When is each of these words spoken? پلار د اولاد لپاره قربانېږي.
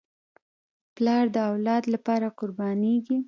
پلار 0.95 1.25
د 1.35 1.37
اولاد 1.51 1.83
لپاره 1.93 2.27
قربانېږي. 2.39 3.17